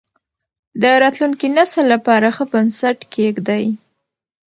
[0.81, 3.65] د راتلونکي نسل لپاره ښه بنسټ کېږدئ.